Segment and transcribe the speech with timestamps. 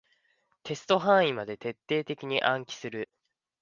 [0.63, 3.11] テスト範囲まで徹底的に暗記する